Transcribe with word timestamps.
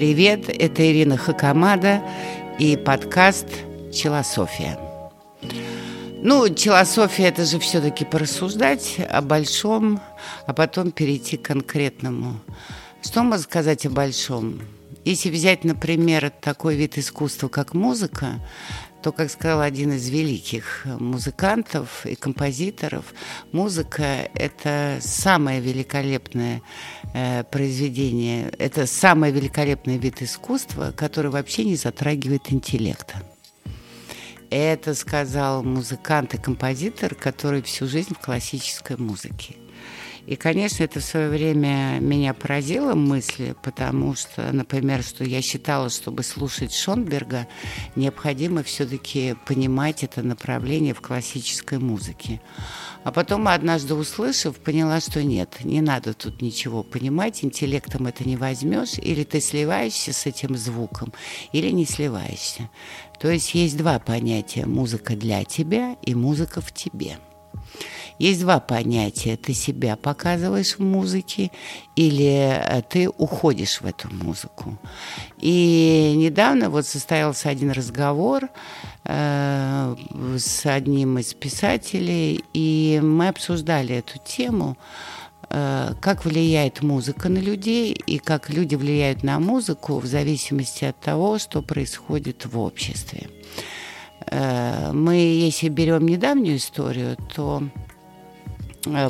Привет, 0.00 0.48
это 0.48 0.90
Ирина 0.90 1.18
Хакамада 1.18 2.00
и 2.58 2.74
подкаст 2.78 3.44
«Челософия». 3.92 4.78
Ну, 6.22 6.48
челософия– 6.54 7.24
это 7.28 7.44
же 7.44 7.58
все-таки 7.58 8.06
порассуждать 8.06 8.96
о 9.10 9.20
большом, 9.20 10.00
а 10.46 10.54
потом 10.54 10.90
перейти 10.90 11.36
к 11.36 11.42
конкретному. 11.42 12.40
Что 13.02 13.22
можно 13.22 13.44
сказать 13.44 13.84
о 13.84 13.90
большом? 13.90 14.62
Если 15.04 15.28
взять, 15.28 15.64
например, 15.64 16.30
такой 16.30 16.76
вид 16.76 16.96
искусства, 16.96 17.48
как 17.48 17.74
музыка, 17.74 18.40
то, 19.02 19.12
как 19.12 19.30
сказал 19.30 19.60
один 19.60 19.92
из 19.92 20.08
великих 20.08 20.84
музыкантов 20.84 22.04
и 22.06 22.14
композиторов, 22.14 23.14
музыка– 23.52 24.28
это 24.34 24.98
самое 25.00 25.60
великолепное 25.60 26.62
э, 27.14 27.44
произведение, 27.44 28.52
это 28.58 28.86
самый 28.86 29.32
великолепный 29.32 29.98
вид 29.98 30.22
искусства, 30.22 30.92
который 30.96 31.30
вообще 31.30 31.64
не 31.64 31.76
затрагивает 31.76 32.52
интеллекта. 32.52 33.22
Это 34.50 34.94
сказал 34.94 35.62
музыкант 35.62 36.34
и 36.34 36.38
композитор, 36.38 37.14
который 37.14 37.62
всю 37.62 37.86
жизнь 37.86 38.14
в 38.14 38.18
классической 38.18 38.96
музыке. 38.96 39.54
И, 40.26 40.36
конечно, 40.36 40.84
это 40.84 41.00
в 41.00 41.04
свое 41.04 41.28
время 41.28 41.98
меня 42.00 42.34
поразило 42.34 42.94
мысли, 42.94 43.54
потому 43.62 44.14
что, 44.14 44.52
например, 44.52 45.02
что 45.02 45.24
я 45.24 45.42
считала, 45.42 45.88
чтобы 45.90 46.22
слушать 46.22 46.72
Шонберга, 46.72 47.46
необходимо 47.96 48.62
все-таки 48.62 49.34
понимать 49.46 50.04
это 50.04 50.22
направление 50.22 50.94
в 50.94 51.00
классической 51.00 51.78
музыке. 51.78 52.40
А 53.02 53.12
потом, 53.12 53.48
однажды 53.48 53.94
услышав, 53.94 54.56
поняла, 54.56 55.00
что 55.00 55.24
нет, 55.24 55.56
не 55.64 55.80
надо 55.80 56.12
тут 56.12 56.42
ничего 56.42 56.82
понимать, 56.82 57.42
интеллектом 57.42 58.06
это 58.06 58.24
не 58.24 58.36
возьмешь, 58.36 58.98
или 58.98 59.24
ты 59.24 59.40
сливаешься 59.40 60.12
с 60.12 60.26
этим 60.26 60.56
звуком, 60.56 61.12
или 61.52 61.70
не 61.70 61.86
сливаешься. 61.86 62.68
То 63.18 63.30
есть 63.30 63.54
есть 63.54 63.76
два 63.76 63.98
понятия– 63.98 64.64
музыка 64.66 65.16
для 65.16 65.44
тебя 65.44 65.96
и 66.02 66.14
музыка 66.14 66.60
в 66.60 66.72
тебе– 66.72 67.18
есть 68.20 68.40
два 68.40 68.60
понятия. 68.60 69.36
Ты 69.36 69.54
себя 69.54 69.96
показываешь 69.96 70.76
в 70.78 70.80
музыке 70.80 71.50
или 71.96 72.52
э, 72.52 72.82
ты 72.82 73.08
уходишь 73.08 73.80
в 73.80 73.86
эту 73.86 74.14
музыку. 74.14 74.78
И 75.38 76.12
недавно 76.16 76.68
вот 76.68 76.86
состоялся 76.86 77.48
один 77.48 77.70
разговор 77.70 78.48
э, 79.04 79.96
с 80.36 80.66
одним 80.66 81.18
из 81.18 81.32
писателей, 81.32 82.44
и 82.52 83.00
мы 83.02 83.28
обсуждали 83.28 83.96
эту 83.96 84.18
тему 84.18 84.76
э, 85.48 85.94
как 86.02 86.26
влияет 86.26 86.82
музыка 86.82 87.30
на 87.30 87.38
людей 87.38 87.92
и 87.92 88.18
как 88.18 88.50
люди 88.50 88.74
влияют 88.74 89.22
на 89.22 89.40
музыку 89.40 89.98
в 89.98 90.04
зависимости 90.04 90.84
от 90.84 91.00
того, 91.00 91.38
что 91.38 91.62
происходит 91.62 92.44
в 92.44 92.58
обществе. 92.58 93.30
Э, 94.26 94.92
мы, 94.92 95.14
если 95.16 95.70
берем 95.70 96.06
недавнюю 96.06 96.58
историю, 96.58 97.16
то 97.34 97.62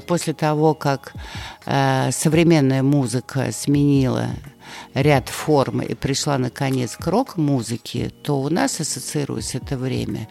после 0.06 0.34
того, 0.34 0.74
как 0.74 1.12
э, 1.66 2.10
современная 2.12 2.82
музыка 2.82 3.50
сменила 3.52 4.26
ряд 4.94 5.28
форм 5.28 5.82
и 5.82 5.94
пришла 5.94 6.38
наконец 6.38 6.96
к 6.96 7.06
рок-музыке, 7.06 8.10
то 8.22 8.40
у 8.40 8.48
нас 8.48 8.80
ассоциируется 8.80 9.58
это 9.58 9.76
время 9.76 10.28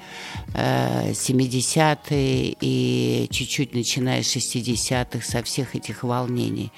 э, 0.53 1.11
70-е 1.11 2.55
и 2.59 3.27
чуть-чуть 3.31 3.73
начиная 3.73 4.23
с 4.23 4.35
60-х 4.35 5.25
со 5.25 5.43
всех 5.43 5.75
этих 5.75 6.03
волнений 6.03 6.71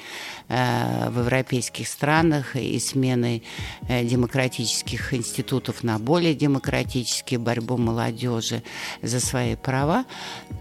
э, 0.47 1.09
в 1.09 1.19
европейских 1.19 1.87
странах 1.87 2.55
и 2.55 2.79
сменой 2.79 3.43
э, 3.87 4.03
демократических 4.03 5.13
институтов 5.13 5.83
на 5.83 5.99
более 5.99 6.35
демократические, 6.35 7.39
борьбу 7.39 7.77
молодежи 7.77 8.63
за 9.01 9.19
свои 9.19 9.55
права, 9.55 10.05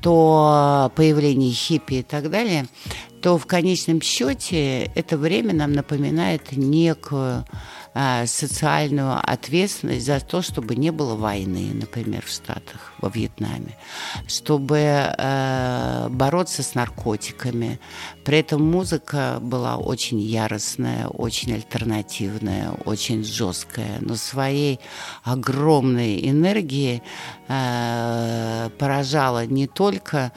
то 0.01 0.93
появление 0.95 1.53
хиппи 1.53 1.95
и 1.95 2.03
так 2.03 2.31
далее– 2.31 2.67
то 3.23 3.39
в 3.39 3.47
конечном 3.47 4.01
счете 4.01 4.85
это 4.95 5.17
время 5.17 5.55
нам 5.55 5.73
напоминает 5.73 6.53
некую 6.53 7.45
а, 7.93 8.25
социальную 8.27 9.19
ответственность 9.21 10.07
за 10.07 10.21
то, 10.21 10.43
чтобы 10.43 10.77
не 10.77 10.93
было 10.93 11.17
войны, 11.17 11.73
например, 11.75 12.25
в 12.25 12.31
Штатах, 12.31 12.93
во 13.01 13.09
Вьетнаме, 13.09 13.77
чтобы 14.29 14.79
э, 14.79 16.09
бороться 16.09 16.63
с 16.63 16.77
наркотиками. 16.77 17.81
При 18.25 18.39
этом 18.39 18.63
музыка 18.65 19.39
была 19.41 19.77
очень 19.77 20.21
яростная, 20.21 21.09
очень 21.09 21.55
альтернативная, 21.55 22.71
очень 22.85 23.25
жесткая, 23.25 23.99
но 24.01 24.15
своей 24.15 24.79
огромной 25.25 26.31
энергией 26.31 27.03
э, 27.49 28.71
поражала 28.79 29.47
не 29.47 29.67
только 29.67 30.31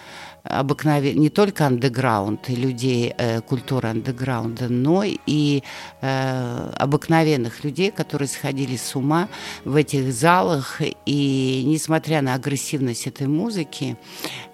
обыкновен... 0.43 1.19
не 1.19 1.29
только 1.29 1.65
андеграунд 1.65 2.49
и 2.49 2.55
людей 2.55 3.13
э, 3.17 3.41
культуры 3.41 3.89
андеграунда, 3.89 4.67
но 4.69 5.03
и 5.03 5.63
э, 6.01 6.71
обыкновенных 6.77 7.63
людей, 7.63 7.91
которые 7.91 8.27
сходили 8.27 8.75
с 8.75 8.95
ума 8.95 9.29
в 9.65 9.75
этих 9.75 10.11
залах. 10.13 10.81
И 11.05 11.63
несмотря 11.65 12.21
на 12.21 12.33
агрессивность 12.33 13.07
этой 13.07 13.27
музыки, 13.27 13.97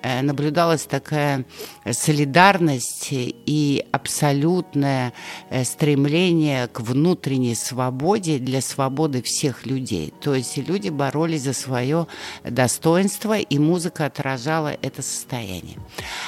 наблюдалась 0.04 0.84
такая 0.84 1.46
солидарность 1.92 3.10
и 3.12 3.86
абсолютное 3.92 5.14
э, 5.50 5.64
стремление 5.64 6.68
к 6.68 6.80
внутренней 6.82 7.56
свободе 7.56 8.40
для 8.40 8.62
свободы 8.62 9.22
всех 9.22 9.66
людей. 9.66 10.14
То 10.22 10.36
есть 10.36 10.58
люди 10.58 10.90
боролись 10.90 11.44
за 11.44 11.54
свое 11.54 12.08
достоинство, 12.44 13.38
и 13.38 13.60
музыка 13.60 14.06
отражала 14.06 14.76
это 14.82 15.02
состояние. 15.02 15.78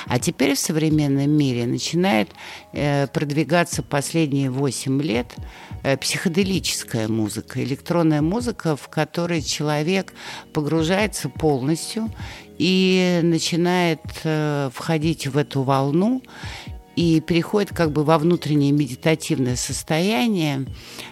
А 0.07 0.19
теперь 0.19 0.55
в 0.55 0.59
современном 0.59 1.29
мире 1.29 1.65
начинает 1.65 2.29
э, 2.73 3.07
продвигаться 3.07 3.83
последние 3.83 4.49
8 4.49 5.01
лет 5.01 5.35
э, 5.83 5.97
психоделическая 5.97 7.07
музыка, 7.07 7.63
электронная 7.63 8.21
музыка, 8.21 8.75
в 8.75 8.87
которой 8.89 9.41
человек 9.41 10.13
погружается 10.53 11.29
полностью 11.29 12.09
и 12.61 13.21
начинает 13.23 14.01
э, 14.23 14.69
входить 14.71 15.25
в 15.25 15.35
эту 15.35 15.63
волну 15.63 16.21
и 17.01 17.19
переходит 17.19 17.73
как 17.73 17.91
бы 17.91 18.03
во 18.03 18.19
внутреннее 18.19 18.71
медитативное 18.71 19.55
состояние, 19.55 20.67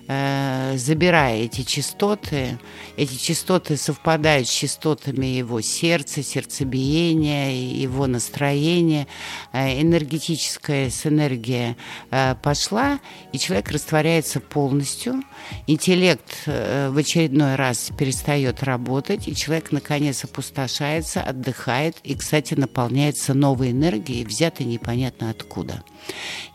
э, 0.07 0.75
забирая 0.77 1.45
эти 1.45 1.63
частоты. 1.63 2.59
Эти 2.95 3.16
частоты 3.16 3.75
совпадают 3.75 4.47
с 4.47 4.51
частотами 4.51 5.25
его 5.25 5.61
сердца, 5.61 6.22
сердцебиения, 6.22 7.53
его 7.53 8.05
настроения. 8.05 9.07
Э, 9.51 9.81
энергетическая 9.81 10.91
синергия 10.91 11.75
э, 12.11 12.35
пошла, 12.35 12.99
и 13.33 13.39
человек 13.39 13.72
растворяется 13.72 14.39
полностью. 14.41 15.23
Интеллект 15.66 16.44
э, 16.45 16.89
в 16.91 16.97
очередной 16.99 17.55
раз 17.55 17.89
перестает 17.97 18.61
работать, 18.61 19.28
и 19.28 19.35
человек 19.35 19.72
наконец 19.72 20.23
опустошается, 20.23 21.22
отдыхает 21.22 21.97
и, 22.03 22.13
кстати, 22.13 22.53
наполняется 22.53 23.33
новой 23.33 23.72
энергией, 23.72 24.23
взятой 24.23 24.67
непонятно 24.67 25.31
откуда. 25.31 25.78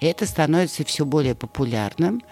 И 0.00 0.06
это 0.06 0.26
становится 0.26 0.84
все 0.84 1.04
более 1.04 1.34
популярным. 1.34 2.22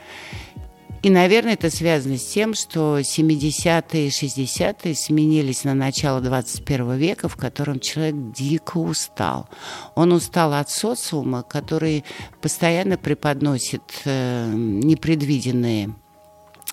И, 1.03 1.11
наверное, 1.11 1.55
это 1.55 1.69
связано 1.69 2.17
с 2.17 2.25
тем, 2.25 2.55
что 2.55 3.01
70-е 3.01 4.07
и 4.07 4.11
60-е 4.11 4.95
сменились 4.95 5.65
на 5.65 5.75
начало 5.75 6.21
21 6.21 6.95
века, 6.95 7.29
в 7.29 7.37
котором 7.37 7.81
человек 7.81 8.15
дико 8.33 8.79
устал. 8.79 9.49
Он 9.97 10.13
устал 10.13 10.55
от 10.55 10.71
социума, 10.71 11.43
который 11.43 12.05
постоянно 12.41 12.97
преподносит 12.97 13.83
э, 14.05 14.49
непредвиденные 14.55 15.93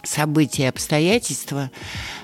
события 0.04 0.63
и 0.63 0.68
обстоятельства, 0.68 1.71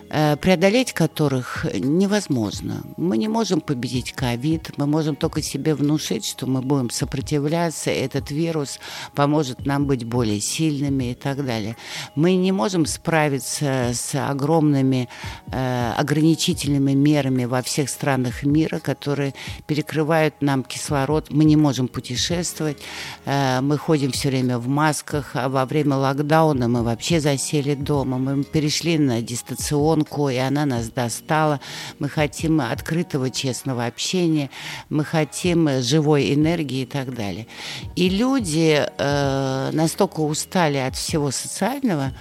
преодолеть 0.09 0.93
которых 0.93 1.65
невозможно. 1.73 2.83
Мы 2.97 3.17
не 3.17 3.27
можем 3.27 3.61
победить 3.61 4.13
ковид, 4.13 4.71
мы 4.77 4.85
можем 4.85 5.15
только 5.15 5.41
себе 5.41 5.73
внушить, 5.73 6.25
что 6.25 6.45
мы 6.45 6.61
будем 6.61 6.89
сопротивляться, 6.89 7.89
этот 7.89 8.29
вирус 8.31 8.79
поможет 9.15 9.65
нам 9.65 9.85
быть 9.85 10.03
более 10.03 10.39
сильными 10.39 11.11
и 11.11 11.13
так 11.15 11.43
далее. 11.43 11.75
Мы 12.15 12.35
не 12.35 12.51
можем 12.51 12.85
справиться 12.85 13.91
с 13.93 14.13
огромными 14.15 15.09
э, 15.51 15.93
ограничительными 15.97 16.93
мерами 16.93 17.45
во 17.45 17.61
всех 17.61 17.89
странах 17.89 18.43
мира, 18.43 18.79
которые 18.79 19.33
перекрывают 19.67 20.35
нам 20.41 20.63
кислород. 20.63 21.31
Мы 21.31 21.45
не 21.45 21.55
можем 21.55 21.87
путешествовать, 21.87 22.77
э, 23.25 23.61
мы 23.61 23.77
ходим 23.77 24.11
все 24.11 24.29
время 24.29 24.59
в 24.59 24.67
масках, 24.67 25.31
а 25.33 25.49
во 25.49 25.65
время 25.65 25.95
локдауна 25.95 26.67
мы 26.67 26.83
вообще 26.83 27.19
засели 27.19 27.73
дома, 27.73 28.17
мы 28.17 28.43
перешли 28.43 28.97
на 28.97 29.21
дистанционную 29.21 29.94
гонку, 29.95 30.29
и 30.29 30.37
она 30.37 30.65
нас 30.65 30.89
достала. 30.89 31.59
Мы 31.99 32.09
хотим 32.09 32.61
открытого, 32.61 33.29
честного 33.29 33.85
общения, 33.85 34.49
мы 34.89 35.03
хотим 35.03 35.81
живой 35.81 36.33
энергии 36.33 36.81
и 36.81 36.85
так 36.85 37.15
далее. 37.15 37.47
И 37.95 38.09
люди 38.09 38.85
э, 38.85 39.69
настолько 39.71 40.19
устали 40.21 40.77
от 40.77 40.95
всего 40.95 41.31
социального, 41.31 42.11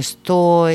что 0.00 0.70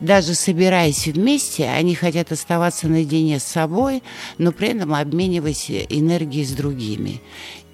даже 0.00 0.34
собираясь 0.34 1.06
вместе, 1.06 1.66
они 1.68 1.94
хотят 1.94 2.30
оставаться 2.32 2.88
наедине 2.88 3.38
с 3.38 3.44
собой, 3.44 4.02
но 4.38 4.52
при 4.52 4.68
этом 4.68 4.92
обмениваясь 4.92 5.70
энергией 5.70 6.44
с 6.44 6.52
другими. 6.52 7.22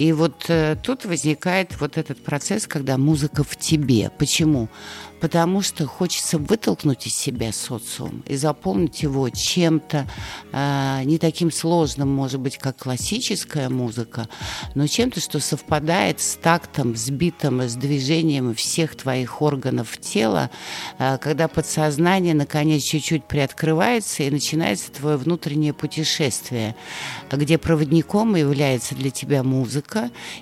И 0.01 0.15
вот 0.15 0.47
э, 0.49 0.77
тут 0.83 1.05
возникает 1.05 1.79
вот 1.79 1.99
этот 1.99 2.25
процесс, 2.25 2.67
когда 2.67 2.97
музыка 2.97 3.45
в 3.45 3.55
тебе. 3.57 4.11
Почему? 4.19 4.71
потому 5.21 5.63
что 5.63 5.87
хочется 5.87 6.39
вытолкнуть 6.39 7.07
из 7.07 7.15
себя 7.15 7.53
социум 7.53 8.25
и 8.27 8.37
заполнить 8.37 9.03
его 9.03 9.29
чем-то 9.29 10.09
э, 10.53 11.01
не 11.05 11.19
таким 11.19 11.53
сложным, 11.53 12.09
может 12.09 12.41
быть, 12.41 12.57
как 12.57 12.79
классическая 12.79 13.69
музыка, 13.69 14.29
но 14.75 14.87
чем-то, 14.87 15.21
что 15.21 15.39
совпадает 15.39 16.21
с 16.21 16.37
тактом, 16.37 16.97
с 16.97 17.11
битом, 17.11 17.61
с 17.61 17.75
движением 17.75 18.55
всех 18.55 18.97
твоих 18.97 19.43
органов 19.43 19.99
тела, 19.99 20.51
э, 20.99 21.19
когда 21.19 21.49
подсознание, 21.49 22.35
наконец, 22.35 22.83
чуть-чуть 22.83 23.25
приоткрывается 23.25 24.23
и 24.23 24.31
начинается 24.31 24.91
твое 24.91 25.17
внутреннее 25.17 25.75
путешествие, 25.75 26.75
где 27.31 27.59
проводником 27.59 28.35
является 28.35 28.95
для 28.95 29.11
тебя 29.11 29.43
музыка, 29.43 29.90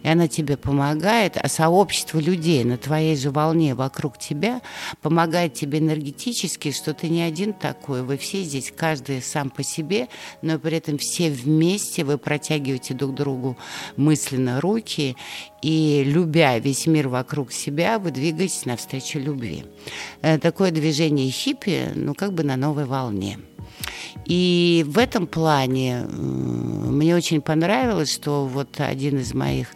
и 0.03 0.09
она 0.09 0.29
тебе 0.29 0.57
помогает, 0.57 1.37
а 1.37 1.49
сообщество 1.49 2.19
людей 2.19 2.65
на 2.65 2.77
твоей 2.77 3.17
же 3.17 3.31
волне 3.31 3.75
вокруг 3.75 4.19
тебя 4.19 4.61
помогает 5.03 5.55
тебе 5.55 5.79
энергетически, 5.79 6.73
что 6.73 6.95
ты 6.95 7.09
не 7.09 7.23
один 7.23 7.53
такой, 7.53 8.03
вы 8.03 8.17
все 8.19 8.43
здесь, 8.43 8.73
каждый 8.75 9.23
сам 9.23 9.51
по 9.51 9.63
себе, 9.63 10.09
но 10.43 10.59
при 10.59 10.77
этом 10.77 10.99
все 10.99 11.31
вместе 11.31 12.05
вы 12.05 12.19
протягиваете 12.19 12.95
друг 12.95 13.15
другу 13.15 13.57
мысленно 13.97 14.61
руки, 14.61 15.17
и 15.63 16.03
любя 16.05 16.59
весь 16.59 16.87
мир 16.87 17.09
вокруг 17.09 17.53
себя, 17.53 17.99
вы 17.99 18.11
двигаетесь 18.11 18.65
навстречу 18.65 19.19
любви. 19.19 19.65
Э, 20.23 20.39
такое 20.39 20.71
движение 20.71 21.31
хиппи, 21.31 21.93
ну, 21.95 22.15
как 22.15 22.33
бы 22.33 22.45
на 22.45 22.57
новой 22.57 22.85
волне. 22.85 23.39
И 24.27 24.85
в 24.89 24.99
этом 24.99 25.27
плане 25.27 26.07
мне 26.09 27.15
очень 27.15 27.41
понравилось, 27.41 28.13
что 28.13 28.47
вот 28.47 28.81
один 28.81 29.19
из 29.19 29.35
моих 29.35 29.69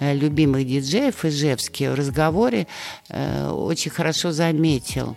Э, 0.00 0.14
любимых 0.14 0.66
диджеев 0.66 1.24
Ижевский 1.24 1.88
в 1.88 1.94
разговоре 1.94 2.66
э, 3.08 3.48
очень 3.48 3.90
хорошо 3.90 4.32
заметил. 4.32 5.16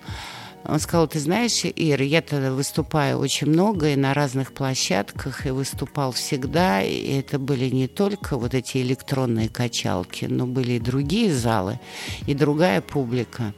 Он 0.63 0.79
сказал, 0.79 1.07
ты 1.07 1.19
знаешь, 1.19 1.61
Ира, 1.63 2.03
я-то 2.03 2.51
выступаю 2.53 3.17
очень 3.17 3.47
много 3.47 3.89
и 3.89 3.95
на 3.95 4.13
разных 4.13 4.53
площадках, 4.53 5.47
и 5.47 5.49
выступал 5.49 6.11
всегда, 6.11 6.83
и 6.83 7.13
это 7.17 7.39
были 7.39 7.67
не 7.69 7.87
только 7.87 8.37
вот 8.37 8.53
эти 8.53 8.77
электронные 8.77 9.49
качалки, 9.49 10.25
но 10.25 10.45
были 10.45 10.73
и 10.73 10.79
другие 10.79 11.33
залы, 11.33 11.79
и 12.27 12.35
другая 12.35 12.81
публика. 12.81 13.55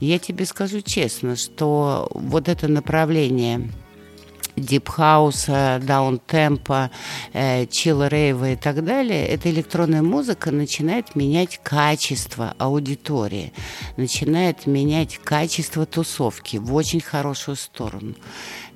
я 0.00 0.18
тебе 0.18 0.44
скажу 0.44 0.82
честно, 0.82 1.34
что 1.34 2.10
вот 2.12 2.50
это 2.50 2.68
направление 2.68 3.70
дипхауса, 4.56 5.80
даунтемпа, 5.82 6.90
э, 7.32 7.66
чил-рейва 7.66 8.52
и 8.52 8.56
так 8.56 8.84
далее, 8.84 9.26
эта 9.26 9.50
электронная 9.50 10.02
музыка 10.02 10.50
начинает 10.50 11.14
менять 11.14 11.60
качество 11.62 12.54
аудитории, 12.58 13.52
начинает 13.96 14.66
менять 14.66 15.18
качество 15.18 15.86
тусовки 15.86 16.56
в 16.56 16.74
очень 16.74 17.00
хорошую 17.00 17.56
сторону. 17.56 18.14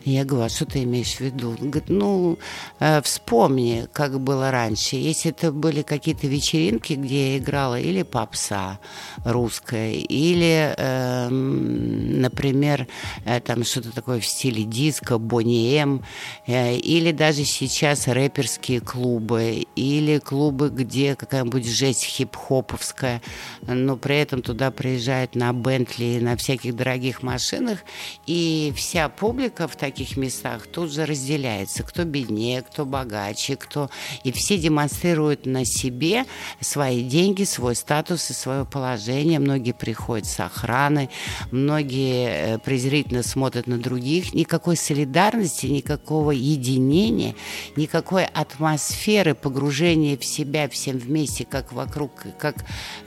Я 0.04 0.24
говорю, 0.24 0.46
а 0.46 0.48
что 0.48 0.64
ты 0.64 0.84
имеешь 0.84 1.16
в 1.16 1.20
виду? 1.20 1.50
Он 1.60 1.70
говорит, 1.70 1.88
ну, 1.90 2.38
э, 2.80 3.02
вспомни, 3.02 3.86
как 3.92 4.20
было 4.20 4.50
раньше. 4.50 4.96
Если 4.96 5.30
это 5.30 5.52
были 5.52 5.82
какие-то 5.82 6.26
вечеринки, 6.26 6.94
где 6.94 7.32
я 7.32 7.38
играла 7.38 7.78
или 7.78 8.02
попса 8.02 8.78
русская, 9.24 9.92
или, 9.92 10.74
э, 10.76 11.28
например, 11.28 12.86
э, 13.24 13.40
там 13.40 13.64
что-то 13.64 13.92
такое 13.92 14.20
в 14.20 14.26
стиле 14.26 14.62
диска, 14.64 15.18
Бонни 15.18 15.76
М, 15.76 16.04
э, 16.46 16.76
или 16.76 17.12
даже 17.12 17.44
сейчас 17.44 18.06
рэперские 18.06 18.80
клубы, 18.80 19.66
или 19.76 20.18
клубы, 20.18 20.70
где 20.70 21.16
какая-нибудь 21.16 21.66
жесть 21.66 22.04
хип-хоповская, 22.04 23.20
но 23.66 23.96
при 23.96 24.18
этом 24.18 24.42
туда 24.42 24.70
приезжают 24.70 25.34
на 25.34 25.52
Бентли, 25.52 26.18
на 26.20 26.36
всяких 26.36 26.74
дорогих 26.76 27.22
машинах, 27.22 27.80
и 28.26 28.72
вся 28.76 29.08
публика 29.08 29.66
в 29.66 29.76
таких 29.76 29.97
таких 29.98 30.16
местах 30.16 30.68
тут 30.68 30.92
же 30.92 31.06
разделяется, 31.06 31.82
кто 31.82 32.04
беднее, 32.04 32.62
кто 32.62 32.86
богаче, 32.86 33.56
кто... 33.56 33.90
И 34.22 34.30
все 34.30 34.56
демонстрируют 34.56 35.44
на 35.44 35.64
себе 35.64 36.24
свои 36.60 37.02
деньги, 37.02 37.42
свой 37.42 37.74
статус 37.74 38.30
и 38.30 38.32
свое 38.32 38.64
положение. 38.64 39.40
Многие 39.40 39.72
приходят 39.72 40.26
с 40.26 40.38
охраной, 40.38 41.10
многие 41.50 42.28
э, 42.28 42.58
презрительно 42.58 43.24
смотрят 43.24 43.66
на 43.66 43.78
других. 43.78 44.34
Никакой 44.34 44.76
солидарности, 44.76 45.66
никакого 45.66 46.30
единения, 46.30 47.34
никакой 47.74 48.24
атмосферы 48.24 49.34
погружения 49.34 50.16
в 50.16 50.24
себя 50.24 50.68
всем 50.68 50.98
вместе, 50.98 51.44
как 51.44 51.72
вокруг, 51.72 52.12
как 52.38 52.54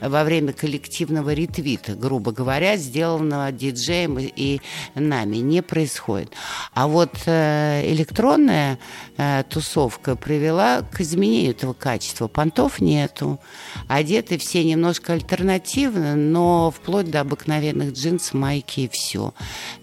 во 0.02 0.24
время 0.24 0.52
коллективного 0.52 1.32
ретвита, 1.32 1.94
грубо 1.94 2.32
говоря, 2.32 2.76
сделанного 2.76 3.50
диджеем 3.50 4.18
и 4.18 4.60
нами, 4.94 5.36
не 5.36 5.62
происходит. 5.62 6.34
А 6.74 6.86
вот 6.86 7.10
э, 7.26 7.82
электронная 7.92 8.78
э, 9.18 9.44
тусовка 9.46 10.16
привела 10.16 10.80
к 10.80 11.02
изменению 11.02 11.50
этого 11.50 11.74
качества. 11.74 12.28
Понтов 12.28 12.80
нету, 12.80 13.38
одеты 13.88 14.38
все 14.38 14.64
немножко 14.64 15.12
альтернативно, 15.12 16.16
но 16.16 16.70
вплоть 16.70 17.10
до 17.10 17.20
обыкновенных 17.20 17.92
джинс, 17.92 18.32
майки 18.32 18.80
и 18.80 18.88
все. 18.88 19.34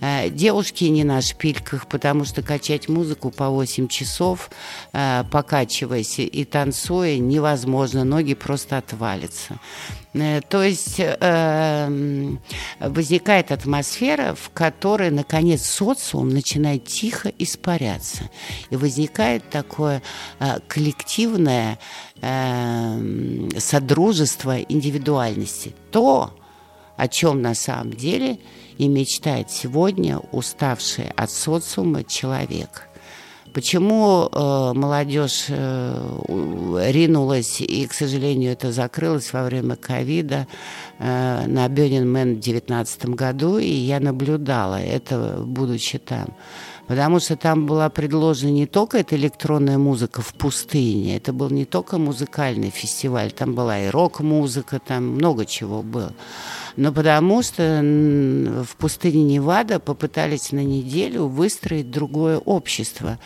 Э, 0.01 0.31
девушки 0.31 0.85
не 0.85 1.03
на 1.03 1.21
шпильках, 1.21 1.87
потому 1.87 2.25
что 2.25 2.41
качать 2.41 2.89
музыку 2.89 3.29
по 3.29 3.49
8 3.49 3.87
часов, 3.87 4.49
покачиваясь 4.91 6.17
и 6.19 6.45
танцуя, 6.45 7.17
невозможно, 7.17 8.03
ноги 8.03 8.33
просто 8.33 8.77
отвалятся. 8.77 9.59
То 10.13 10.63
есть 10.63 10.99
возникает 12.79 13.51
атмосфера, 13.51 14.33
в 14.33 14.49
которой, 14.49 15.11
наконец, 15.11 15.65
социум 15.65 16.29
начинает 16.29 16.78
тихо 16.79 17.31
испаряться. 17.37 18.29
И 18.69 18.75
возникает 18.75 19.49
такое 19.49 20.01
э, 20.39 20.59
коллективное 20.67 21.79
э, 22.21 23.49
содружество 23.57 24.59
индивидуальности. 24.61 25.75
То, 25.91 26.33
о 26.97 27.07
чем 27.07 27.41
на 27.41 27.53
самом 27.53 27.93
деле 27.93 28.39
и 28.77 28.87
мечтает 28.87 29.51
сегодня 29.51 30.19
уставший 30.31 31.09
от 31.11 31.31
социума 31.31 32.03
человек– 32.03 32.87
Почему 33.59 34.29
э, 34.31 34.71
молодежь 34.73 35.47
э, 35.49 36.91
ринулась, 36.91 37.59
и, 37.59 37.85
к 37.87 37.93
сожалению, 37.93 38.53
это 38.53 38.71
закрылось 38.71 39.33
во 39.33 39.43
время 39.43 39.75
ковида 39.75 40.47
э, 40.97 41.43
на 41.45 41.67
Бёнин 41.67 42.09
Мэн 42.09 42.37
в 42.37 42.39
2019 42.39 43.05
году, 43.07 43.57
и 43.57 43.69
я 43.69 43.99
наблюдала 43.99 44.79
это, 44.79 45.43
будучи 45.45 45.97
там. 45.97 46.29
Потому 46.87 47.19
что 47.19 47.35
там 47.35 47.65
была 47.65 47.89
предложена 47.89 48.51
не 48.51 48.65
только 48.65 48.97
эта 48.97 49.17
электронная 49.17 49.77
музыка 49.77 50.21
в 50.21 50.33
пустыне, 50.35 51.17
это 51.17 51.33
был 51.33 51.49
не 51.49 51.65
только 51.65 51.97
музыкальный 51.97 52.69
фестиваль, 52.69 53.33
там 53.33 53.55
была 53.55 53.77
и 53.77 53.89
рок-музыка, 53.89 54.79
там 54.79 55.05
много 55.05 55.45
чего 55.45 55.83
было 55.83 56.13
но 56.75 56.91
потому 56.91 57.41
что 57.41 57.81
в 57.83 58.75
пустыне 58.77 59.23
Невада 59.23 59.79
попытались 59.79 60.51
на 60.51 60.63
неделю 60.63 61.27
выстроить 61.27 61.91
другое 61.91 62.37
общество, 62.37 63.19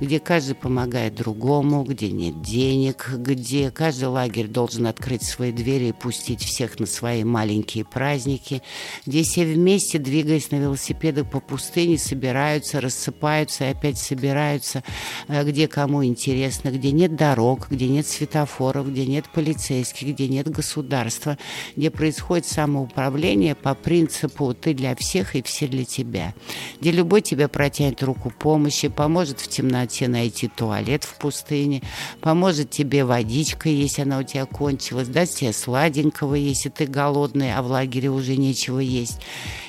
где 0.00 0.20
каждый 0.20 0.54
помогает 0.54 1.14
другому, 1.14 1.84
где 1.84 2.10
нет 2.10 2.42
денег, 2.42 3.10
где 3.12 3.70
каждый 3.70 4.08
лагерь 4.08 4.46
должен 4.46 4.86
открыть 4.86 5.22
свои 5.22 5.52
двери 5.52 5.88
и 5.88 5.92
пустить 5.92 6.42
всех 6.42 6.78
на 6.78 6.86
свои 6.86 7.24
маленькие 7.24 7.84
праздники, 7.84 8.62
где 9.06 9.22
все 9.22 9.44
вместе, 9.44 9.98
двигаясь 9.98 10.50
на 10.50 10.56
велосипедах 10.56 11.28
по 11.30 11.40
пустыне, 11.40 11.98
собираются, 11.98 12.80
рассыпаются 12.80 13.64
и 13.64 13.72
опять 13.72 13.98
собираются, 13.98 14.82
э, 15.28 15.44
где 15.44 15.68
кому 15.68 16.04
интересно, 16.04 16.70
где 16.70 16.92
нет 16.92 17.16
дорог, 17.16 17.68
где 17.70 17.88
нет 17.88 18.06
светофоров, 18.06 18.90
где 18.90 19.06
нет 19.06 19.26
полицейских, 19.32 20.08
где 20.08 20.28
нет 20.28 20.48
государства, 20.48 21.38
где 21.76 21.90
происходит 21.90 22.46
самоуправление 22.46 22.99
направление 23.00 23.54
по 23.54 23.74
принципу 23.74 24.52
«ты 24.52 24.74
для 24.74 24.94
всех 24.94 25.34
и 25.34 25.42
все 25.42 25.66
для 25.66 25.86
тебя», 25.86 26.34
где 26.80 26.90
любой 26.90 27.22
тебе 27.22 27.48
протянет 27.48 28.02
руку 28.02 28.30
помощи, 28.30 28.88
поможет 28.88 29.40
в 29.40 29.48
темноте 29.48 30.06
найти 30.06 30.48
туалет 30.48 31.04
в 31.04 31.14
пустыне, 31.14 31.82
поможет 32.20 32.70
тебе 32.70 33.06
водичка, 33.06 33.70
если 33.70 34.02
она 34.02 34.18
у 34.18 34.22
тебя 34.22 34.44
кончилась, 34.44 35.08
даст 35.08 35.38
тебе 35.38 35.54
сладенького, 35.54 36.34
если 36.34 36.68
ты 36.68 36.84
голодный, 36.84 37.54
а 37.54 37.62
в 37.62 37.68
лагере 37.68 38.10
уже 38.10 38.36
нечего 38.36 38.80
есть. 38.80 39.18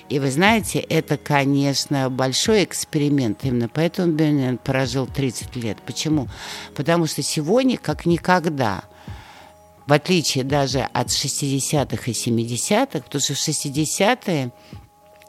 И 0.09 0.19
вы 0.19 0.29
знаете, 0.29 0.79
это, 0.79 1.15
конечно, 1.15 2.09
большой 2.09 2.65
эксперимент. 2.65 3.45
Именно 3.45 3.69
поэтому 3.69 4.11
Бенин 4.11 4.57
прожил 4.57 5.07
30 5.07 5.55
лет. 5.55 5.77
Почему? 5.85 6.27
Потому 6.75 7.07
что 7.07 7.21
сегодня, 7.21 7.77
как 7.77 8.05
никогда, 8.05 8.83
в 9.91 9.93
отличие 9.93 10.45
даже 10.45 10.87
от 10.93 11.09
60-х 11.09 12.03
и 12.05 12.13
70-х, 12.13 13.01
потому 13.01 13.21
что 13.21 13.33
в 13.33 13.37
60-е 13.37 14.45
Э, 14.45 14.49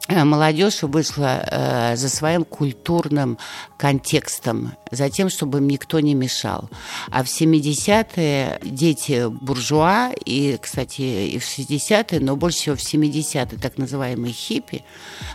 молодежь 0.09 0.83
вышла 0.83 1.43
э, 1.45 1.95
за 1.95 2.09
своим 2.09 2.43
культурным 2.43 3.37
контекстом, 3.77 4.73
за 4.91 5.09
тем, 5.09 5.29
чтобы 5.29 5.59
им 5.59 5.67
никто 5.67 5.99
не 6.01 6.13
мешал. 6.13 6.69
А 7.09 7.23
в 7.23 7.27
70-е 7.27 8.59
дети 8.63 9.27
буржуа, 9.29 10.11
и, 10.25 10.57
кстати, 10.61 11.01
и 11.01 11.39
в 11.39 11.43
60-е, 11.43 12.19
но 12.19 12.35
больше 12.35 12.59
всего 12.59 12.75
в 12.75 12.79
70-е, 12.79 13.59
так 13.59 13.77
называемые 13.77 14.33
хиппи, 14.33 14.83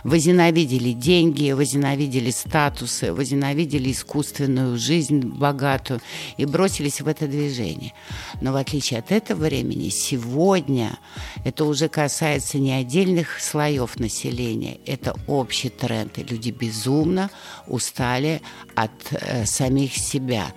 возненавидели 0.03 0.91
деньги, 0.91 1.51
возненавидели 1.51 2.29
статусы, 2.31 3.11
возненавидели 3.11 3.91
искусственную 3.91 4.77
жизнь 4.77 5.21
богатую 5.21 5.99
и 6.37 6.45
бросились 6.45 7.01
в 7.01 7.07
это 7.07 7.27
движение. 7.27 7.93
Но 8.41 8.53
в 8.53 8.55
отличие 8.55 8.99
от 8.99 9.11
этого 9.11 9.45
времени, 9.45 9.89
сегодня 9.89 10.97
это 11.43 11.65
уже 11.65 11.87
касается 11.87 12.59
не 12.59 12.71
отдельных 12.71 13.39
слоев 13.39 13.99
населения, 13.99 14.58
явление, 14.59 14.79
это 14.85 15.15
общий 15.27 15.69
тренд. 15.69 16.17
Люди 16.17 16.51
безумно 16.51 17.29
устали 17.67 18.41
от 18.75 18.91
э, 19.11 19.45
самих 19.45 19.95
себя. 19.95 20.53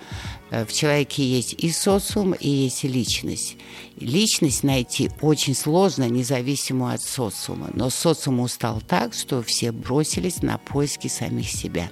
Э, 0.51 0.65
в 0.65 0.73
человеке 0.73 1.23
есть 1.23 1.53
и 1.53 1.71
социум, 1.71 2.33
и 2.33 2.49
есть 2.49 2.83
личность. 2.83 3.57
Личность 3.99 4.63
найти 4.63 5.09
очень 5.21 5.55
сложно, 5.55 6.09
независимо 6.09 6.93
от 6.93 7.01
социума. 7.01 7.69
Но 7.73 7.89
социум 7.89 8.39
устал 8.39 8.81
так, 8.87 9.13
что 9.13 9.41
все 9.41 9.71
бросились 9.71 10.41
на 10.41 10.57
поиски 10.57 11.07
самих 11.07 11.49
себя. 11.49 11.89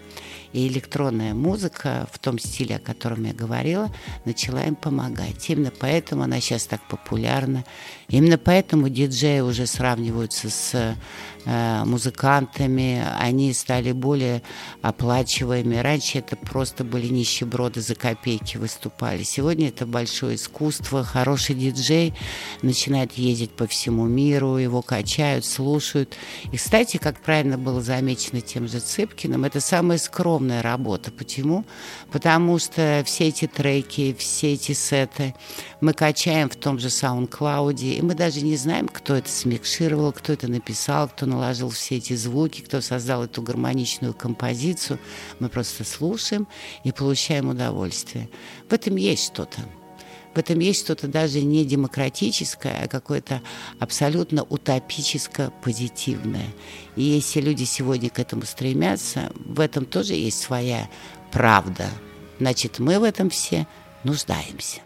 И 0.53 0.67
электронная 0.67 1.33
музыка 1.33 2.07
в 2.11 2.19
том 2.19 2.37
стиле, 2.39 2.77
о 2.77 2.79
котором 2.79 3.23
я 3.23 3.33
говорила, 3.33 3.93
начала 4.25 4.63
им 4.63 4.75
помогать. 4.75 5.49
Именно 5.49 5.71
поэтому 5.77 6.23
она 6.23 6.39
сейчас 6.41 6.65
так 6.65 6.81
популярна. 6.87 7.63
Именно 8.09 8.37
поэтому 8.37 8.89
диджеи 8.89 9.39
уже 9.39 9.65
сравниваются 9.65 10.49
с 10.49 10.95
э, 11.45 11.83
музыкантами, 11.85 13.03
они 13.19 13.53
стали 13.53 13.93
более 13.93 14.41
оплачиваемыми. 14.81 15.77
Раньше 15.77 16.19
это 16.19 16.35
просто 16.35 16.83
были 16.83 17.07
нищеброды 17.07 17.79
за 17.79 17.95
копейки 17.95 18.57
выступали. 18.57 19.23
Сегодня 19.23 19.69
это 19.69 19.85
большое 19.85 20.35
искусство. 20.35 21.05
Хороший 21.05 21.55
диджей 21.55 22.13
начинает 22.61 23.13
ездить 23.13 23.51
по 23.51 23.65
всему 23.65 24.05
миру, 24.07 24.57
его 24.57 24.81
качают, 24.81 25.45
слушают. 25.45 26.17
И, 26.51 26.57
кстати, 26.57 26.97
как 26.97 27.21
правильно 27.21 27.57
было 27.57 27.81
замечено 27.81 28.41
тем 28.41 28.67
же 28.67 28.79
Цыпкиным, 28.79 29.45
это 29.45 29.61
самая 29.61 29.97
скромная 30.41 30.61
работа. 30.63 31.11
Почему? 31.11 31.65
Потому 32.11 32.57
что 32.57 33.03
все 33.05 33.27
эти 33.27 33.47
треки, 33.47 34.15
все 34.17 34.53
эти 34.53 34.71
сеты 34.71 35.35
мы 35.81 35.93
качаем 35.93 36.49
в 36.49 36.55
том 36.55 36.79
же 36.79 36.87
SoundCloud, 36.87 37.79
и 37.81 38.01
мы 38.01 38.15
даже 38.15 38.41
не 38.41 38.55
знаем, 38.55 38.87
кто 38.87 39.15
это 39.15 39.29
смикшировал, 39.29 40.11
кто 40.11 40.33
это 40.33 40.47
написал, 40.47 41.09
кто 41.09 41.27
наложил 41.27 41.69
все 41.69 41.97
эти 41.97 42.15
звуки, 42.15 42.61
кто 42.61 42.81
создал 42.81 43.23
эту 43.23 43.43
гармоничную 43.43 44.13
композицию. 44.13 44.99
Мы 45.39 45.49
просто 45.49 45.83
слушаем 45.83 46.47
и 46.83 46.91
получаем 46.91 47.49
удовольствие. 47.49 48.27
В 48.67 48.73
этом 48.73 48.95
есть 48.95 49.25
что-то. 49.25 49.61
В 50.33 50.37
этом 50.37 50.59
есть 50.59 50.81
что-то 50.81 51.07
даже 51.07 51.41
не 51.41 51.65
демократическое, 51.65 52.83
а 52.83 52.87
какое-то 52.87 53.41
абсолютно 53.79 54.43
утопическое, 54.43 55.51
позитивное. 55.61 56.47
И 56.95 57.03
если 57.03 57.41
люди 57.41 57.63
сегодня 57.63 58.09
к 58.09 58.19
этому 58.19 58.43
стремятся, 58.43 59.31
в 59.35 59.59
этом 59.59 59.85
тоже 59.85 60.13
есть 60.13 60.41
своя 60.41 60.89
правда. 61.31 61.89
Значит, 62.39 62.79
мы 62.79 62.99
в 62.99 63.03
этом 63.03 63.29
все 63.29 63.67
нуждаемся. 64.03 64.81